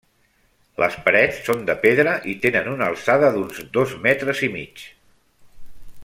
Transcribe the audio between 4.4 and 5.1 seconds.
i mig.